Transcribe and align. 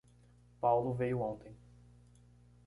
Paulo 0.61 0.93
veio 0.95 1.21
ontem. 1.21 1.55